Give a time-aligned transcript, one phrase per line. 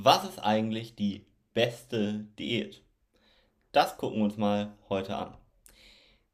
[0.00, 2.84] Was ist eigentlich die beste Diät?
[3.72, 5.36] Das gucken wir uns mal heute an.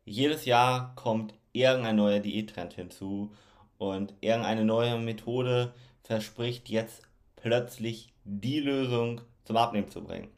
[0.05, 3.33] Jedes Jahr kommt irgendein neuer Diättrend hinzu
[3.79, 5.73] und irgendeine neue Methode
[6.03, 7.05] verspricht jetzt
[7.37, 10.29] plötzlich die Lösung zum Abnehmen zu bringen.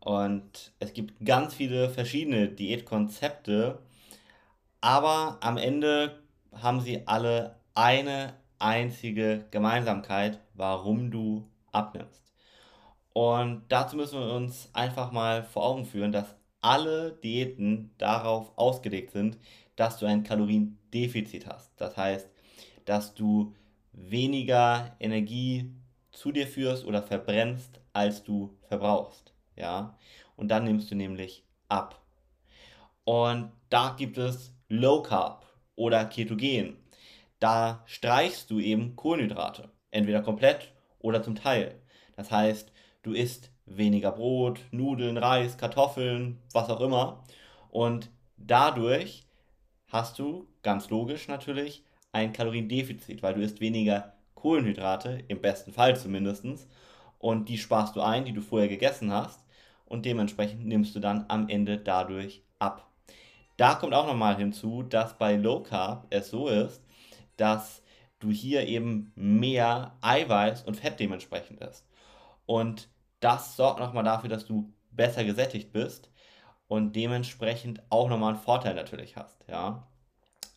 [0.00, 3.78] Und es gibt ganz viele verschiedene Diätkonzepte,
[4.80, 12.22] aber am Ende haben sie alle eine einzige Gemeinsamkeit, warum du abnimmst.
[13.12, 19.10] Und dazu müssen wir uns einfach mal vor Augen führen, dass alle Diäten darauf ausgelegt
[19.10, 19.38] sind,
[19.76, 21.72] dass du ein Kaloriendefizit hast.
[21.76, 22.28] Das heißt,
[22.84, 23.54] dass du
[23.92, 25.70] weniger Energie
[26.12, 29.34] zu dir führst oder verbrennst, als du verbrauchst.
[29.56, 29.98] Ja?
[30.36, 32.00] Und dann nimmst du nämlich ab.
[33.04, 36.76] Und da gibt es Low Carb oder Ketogen.
[37.40, 40.71] Da streichst du eben Kohlenhydrate, entweder komplett
[41.02, 41.80] oder zum Teil.
[42.16, 47.24] Das heißt, du isst weniger Brot, Nudeln, Reis, Kartoffeln, was auch immer.
[47.70, 49.24] Und dadurch
[49.88, 55.96] hast du, ganz logisch natürlich, ein Kaloriendefizit, weil du isst weniger Kohlenhydrate, im besten Fall
[55.96, 56.44] zumindest,
[57.18, 59.44] und die sparst du ein, die du vorher gegessen hast,
[59.86, 62.88] und dementsprechend nimmst du dann am Ende dadurch ab.
[63.56, 66.82] Da kommt auch nochmal hinzu, dass bei Low Carb es so ist,
[67.36, 67.81] dass
[68.22, 71.86] du hier eben mehr Eiweiß und Fett dementsprechend isst.
[72.46, 72.88] Und
[73.20, 76.10] das sorgt nochmal dafür, dass du besser gesättigt bist
[76.68, 79.44] und dementsprechend auch nochmal einen Vorteil natürlich hast.
[79.48, 79.88] Ja?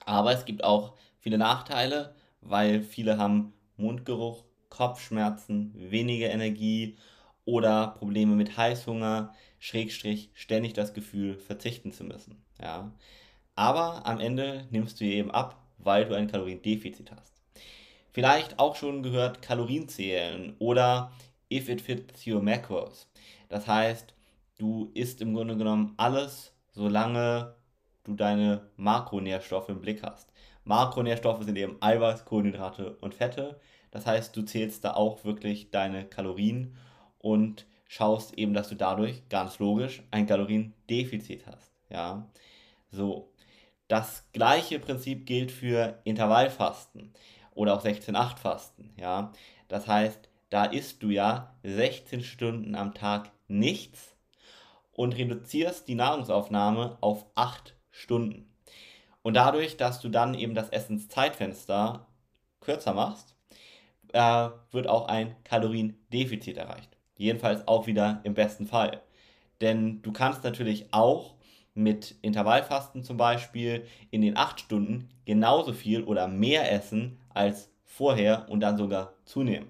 [0.05, 6.97] Aber es gibt auch viele Nachteile, weil viele haben Mundgeruch, Kopfschmerzen, weniger Energie
[7.45, 12.43] oder Probleme mit Heißhunger, Schrägstrich, ständig das Gefühl, verzichten zu müssen.
[12.61, 12.91] Ja?
[13.55, 17.34] Aber am Ende nimmst du eben ab, weil du ein Kaloriendefizit hast.
[18.15, 21.11] Vielleicht auch schon gehört Kalorien zählen oder
[21.51, 23.09] if it fits your macros.
[23.49, 24.13] Das heißt,
[24.57, 27.55] du isst im Grunde genommen alles, solange
[28.05, 30.31] du deine Makronährstoffe im Blick hast.
[30.63, 33.59] Makronährstoffe sind eben Eiweiß, Kohlenhydrate und Fette.
[33.91, 36.77] Das heißt, du zählst da auch wirklich deine Kalorien
[37.19, 41.69] und schaust eben, dass du dadurch ganz logisch ein Kaloriendefizit hast.
[41.89, 42.29] Ja,
[42.91, 43.29] so.
[43.89, 47.13] Das gleiche Prinzip gilt für Intervallfasten
[47.55, 48.93] oder auch 16-8-Fasten.
[48.99, 49.31] Ja,
[49.67, 54.15] das heißt, da isst du ja 16 Stunden am Tag nichts
[54.91, 58.53] und reduzierst die Nahrungsaufnahme auf 8 Stunden.
[59.23, 62.07] Und dadurch, dass du dann eben das Essenszeitfenster
[62.59, 63.35] kürzer machst,
[64.13, 66.95] äh, wird auch ein Kaloriendefizit erreicht.
[67.17, 69.01] Jedenfalls auch wieder im besten Fall.
[69.61, 71.35] Denn du kannst natürlich auch
[71.73, 78.47] mit Intervallfasten zum Beispiel in den 8 Stunden genauso viel oder mehr essen als vorher
[78.49, 79.67] und dann sogar zunehmen.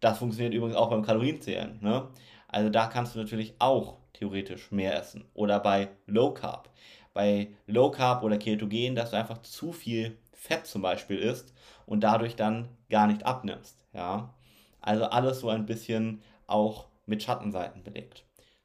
[0.00, 1.78] Das funktioniert übrigens auch beim Kalorienzählen.
[1.80, 2.08] Ne?
[2.48, 5.24] Also da kannst du natürlich auch theoretisch mehr essen.
[5.32, 6.68] Oder bei Low Carb.
[7.14, 11.54] Bei Low Carb oder Ketogen, dass du einfach zu viel Fett zum Beispiel isst
[11.86, 13.78] und dadurch dann gar nicht abnimmst.
[13.94, 14.34] Ja?
[14.80, 18.24] Also alles so ein bisschen auch mit Schattenseiten belegt.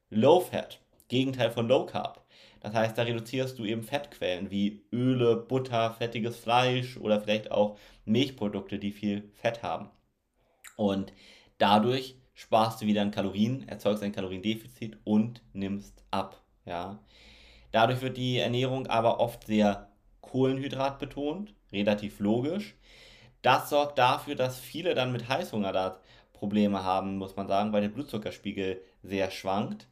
[0.10, 2.26] Low Fat, Gegenteil von Low Carb.
[2.62, 7.78] Das heißt, da reduzierst du eben Fettquellen wie Öle, Butter, fettiges Fleisch oder vielleicht auch
[8.06, 9.90] Milchprodukte, die viel Fett haben.
[10.76, 11.14] Und
[11.58, 16.42] dadurch sparst du wieder an Kalorien, erzeugst ein Kaloriendefizit und nimmst ab.
[16.66, 17.00] Ja.
[17.72, 19.92] Dadurch wird die Ernährung aber oft sehr
[20.22, 22.76] kohlenhydratbetont, relativ logisch.
[23.42, 26.02] Das sorgt dafür, dass viele dann mit Heißhunger
[26.34, 29.88] Probleme haben, muss man sagen, weil der Blutzuckerspiegel sehr schwankt.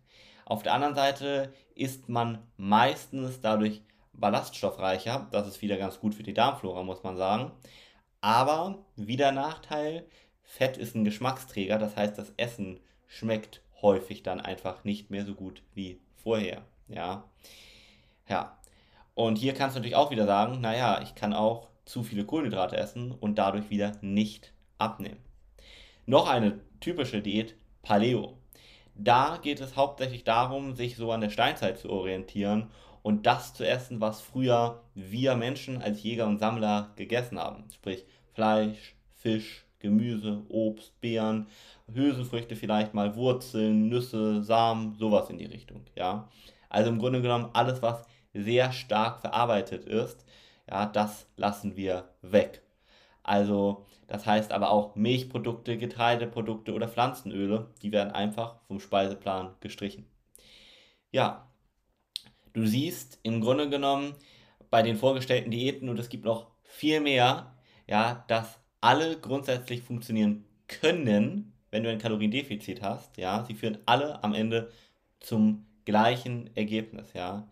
[0.48, 3.82] Auf der anderen Seite ist man meistens dadurch
[4.14, 5.28] ballaststoffreicher.
[5.32, 7.52] Das ist wieder ganz gut für die Darmflora, muss man sagen.
[8.22, 10.06] Aber wieder Nachteil,
[10.44, 15.36] Fett ist ein Geschmacksträger, das heißt, das Essen schmeckt häufig dann einfach nicht mehr so
[15.36, 16.62] gut wie vorher.
[16.88, 17.26] Ja.
[18.30, 18.58] Ja.
[19.16, 22.78] Und hier kannst du natürlich auch wieder sagen, naja, ich kann auch zu viele Kohlenhydrate
[22.78, 25.20] essen und dadurch wieder nicht abnehmen.
[26.06, 28.38] Noch eine typische Diät, Paleo.
[28.98, 32.72] Da geht es hauptsächlich darum, sich so an der Steinzeit zu orientieren
[33.04, 37.66] und das zu essen, was früher wir Menschen als Jäger und Sammler gegessen haben.
[37.74, 41.48] Sprich Fleisch, Fisch, Gemüse, Obst, Beeren,
[41.94, 46.30] Hülsenfrüchte vielleicht mal, Wurzeln, Nüsse, Samen, sowas in die Richtung, ja.
[46.70, 48.04] Also im Grunde genommen alles, was
[48.34, 50.26] sehr stark verarbeitet ist,
[50.70, 52.62] ja, das lassen wir weg.
[53.28, 60.08] Also das heißt aber auch Milchprodukte, Getreideprodukte oder Pflanzenöle, die werden einfach vom Speiseplan gestrichen.
[61.12, 61.52] Ja,
[62.54, 64.16] du siehst im Grunde genommen
[64.70, 67.54] bei den vorgestellten Diäten und es gibt noch viel mehr,
[67.88, 74.24] ja, dass alle grundsätzlich funktionieren können, wenn du ein Kaloriendefizit hast, ja, sie führen alle
[74.24, 74.72] am Ende
[75.20, 77.50] zum gleichen Ergebnis, ja.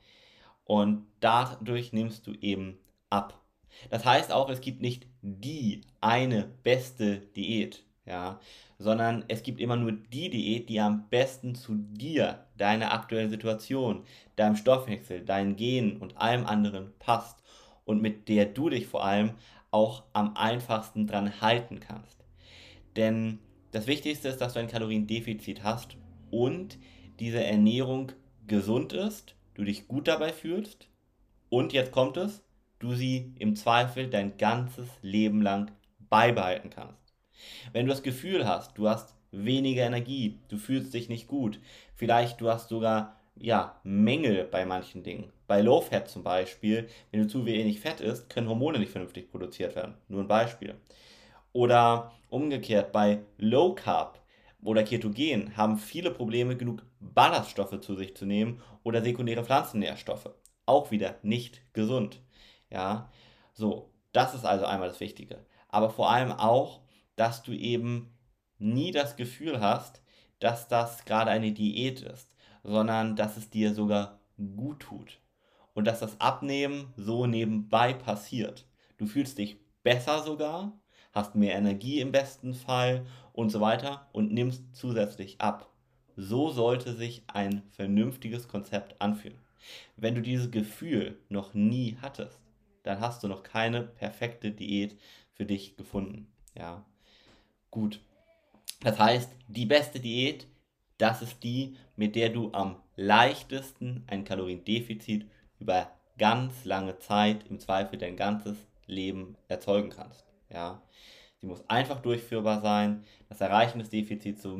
[0.63, 2.79] Und dadurch nimmst du eben
[3.09, 3.44] ab.
[3.89, 8.39] Das heißt auch, es gibt nicht die eine beste Diät, ja,
[8.77, 14.03] sondern es gibt immer nur die Diät, die am besten zu dir, deiner aktuellen Situation,
[14.35, 17.41] deinem Stoffwechsel, deinen Genen und allem anderen passt
[17.85, 19.31] und mit der du dich vor allem
[19.71, 22.23] auch am einfachsten dran halten kannst.
[22.95, 23.39] Denn
[23.71, 25.97] das Wichtigste ist, dass du ein Kaloriendefizit hast
[26.31, 26.77] und
[27.19, 28.11] diese Ernährung
[28.47, 30.87] gesund ist, du dich gut dabei fühlst
[31.49, 32.44] und jetzt kommt es,
[32.85, 35.71] du sie im Zweifel dein ganzes Leben lang
[36.09, 37.13] beibehalten kannst.
[37.73, 41.59] Wenn du das Gefühl hast, du hast weniger Energie, du fühlst dich nicht gut,
[41.95, 45.31] vielleicht du hast sogar ja, Mängel bei manchen Dingen.
[45.47, 49.29] Bei Low Fat zum Beispiel, wenn du zu wenig Fett isst, können Hormone nicht vernünftig
[49.29, 49.95] produziert werden.
[50.07, 50.75] Nur ein Beispiel.
[51.51, 54.19] Oder umgekehrt, bei Low Carb
[54.63, 60.29] oder Ketogen haben viele Probleme, genug Ballaststoffe zu sich zu nehmen oder sekundäre Pflanzennährstoffe.
[60.65, 62.21] Auch wieder nicht gesund.
[62.69, 63.09] Ja,
[63.53, 65.45] so, das ist also einmal das Wichtige.
[65.69, 66.81] Aber vor allem auch,
[67.15, 68.13] dass du eben
[68.57, 70.01] nie das Gefühl hast,
[70.39, 75.19] dass das gerade eine Diät ist, sondern dass es dir sogar gut tut.
[75.73, 78.65] Und dass das Abnehmen so nebenbei passiert.
[78.97, 80.79] Du fühlst dich besser sogar,
[81.11, 85.69] hast mehr Energie im besten Fall und so weiter und nimmst zusätzlich ab.
[86.15, 89.37] So sollte sich ein vernünftiges Konzept anfühlen.
[89.97, 92.39] Wenn du dieses Gefühl noch nie hattest,
[92.85, 94.97] dann hast du noch keine perfekte Diät
[95.33, 96.31] für dich gefunden.
[96.57, 96.85] Ja,
[97.71, 97.99] gut.
[98.81, 100.47] Das heißt, die beste Diät,
[100.97, 105.25] das ist die, mit der du am leichtesten ein Kaloriendefizit
[105.59, 108.55] über ganz lange Zeit, im Zweifel dein ganzes
[108.85, 110.25] Leben erzeugen kannst.
[110.49, 110.81] Ja,
[111.41, 113.03] sie muss einfach durchführbar sein.
[113.29, 114.57] Das Erreichen des Defizits so,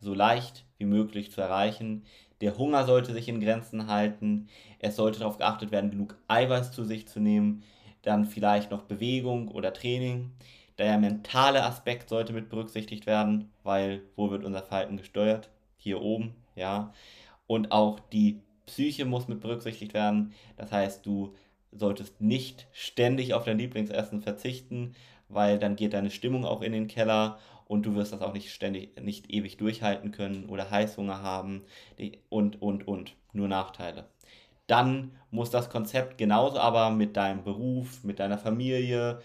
[0.00, 2.04] so leicht wie möglich zu erreichen.
[2.40, 4.48] Der Hunger sollte sich in Grenzen halten.
[4.78, 7.64] Es sollte darauf geachtet werden, genug Eiweiß zu sich zu nehmen.
[8.02, 10.32] Dann vielleicht noch Bewegung oder Training.
[10.78, 15.50] Der mentale Aspekt sollte mit berücksichtigt werden, weil wo wird unser Verhalten gesteuert?
[15.76, 16.92] Hier oben, ja.
[17.48, 20.32] Und auch die Psyche muss mit berücksichtigt werden.
[20.56, 21.34] Das heißt, du
[21.72, 24.94] solltest nicht ständig auf dein Lieblingsessen verzichten,
[25.28, 28.52] weil dann geht deine Stimmung auch in den Keller und du wirst das auch nicht
[28.52, 31.64] ständig, nicht ewig durchhalten können oder Heißhunger haben
[32.30, 33.14] und, und, und.
[33.34, 34.08] Nur Nachteile.
[34.66, 39.20] Dann muss das Konzept genauso aber mit deinem Beruf, mit deiner Familie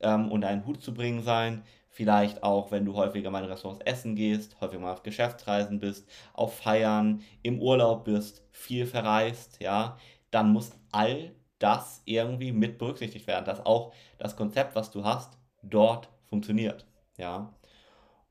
[0.00, 1.62] ähm, unter einen Hut zu bringen sein.
[1.88, 6.08] Vielleicht auch, wenn du häufiger mal in Restaurants essen gehst, häufiger mal auf Geschäftsreisen bist,
[6.32, 9.96] auf Feiern, im Urlaub bist, viel verreist, ja,
[10.32, 15.38] dann muss all das irgendwie mit berücksichtigt werden, dass auch das Konzept, was du hast,
[15.68, 17.52] dort funktioniert, ja.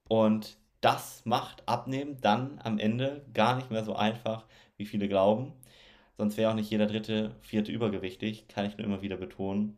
[0.07, 4.45] Und das macht Abnehmen dann am Ende gar nicht mehr so einfach,
[4.77, 5.53] wie viele glauben.
[6.17, 9.77] Sonst wäre auch nicht jeder dritte, vierte übergewichtig, kann ich nur immer wieder betonen.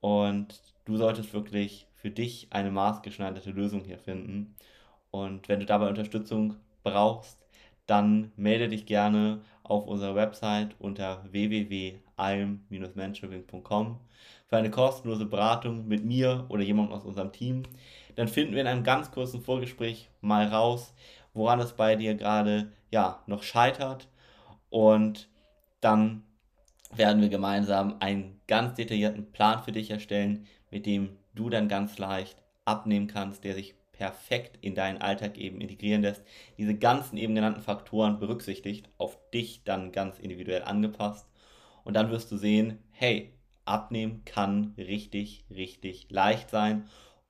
[0.00, 4.54] Und du solltest wirklich für dich eine maßgeschneiderte Lösung hier finden.
[5.10, 7.44] Und wenn du dabei Unterstützung brauchst,
[7.90, 13.98] dann melde dich gerne auf unserer Website unter www.alm-mentoring.com
[14.46, 17.64] für eine kostenlose Beratung mit mir oder jemandem aus unserem Team.
[18.14, 20.94] Dann finden wir in einem ganz kurzen Vorgespräch mal raus,
[21.34, 24.06] woran es bei dir gerade ja noch scheitert
[24.68, 25.28] und
[25.80, 26.22] dann
[26.92, 31.98] werden wir gemeinsam einen ganz detaillierten Plan für dich erstellen, mit dem du dann ganz
[31.98, 36.24] leicht abnehmen kannst, der sich perfekt in deinen Alltag eben integrieren lässt,
[36.56, 41.28] diese ganzen eben genannten Faktoren berücksichtigt, auf dich dann ganz individuell angepasst.
[41.84, 43.34] Und dann wirst du sehen, hey,
[43.66, 46.88] abnehmen kann richtig, richtig leicht sein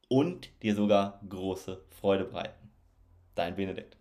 [0.08, 2.70] und dir sogar große Freude bereiten.
[3.34, 3.99] Dein Benedikt.